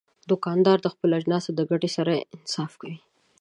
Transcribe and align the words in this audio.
دوکاندار 0.29 0.77
د 0.81 0.87
خپلو 0.93 1.13
اجناسو 1.19 1.49
د 1.55 1.61
ګټې 1.69 1.89
سره 1.97 2.13
انصاف 2.35 2.71
کوي. 2.81 2.97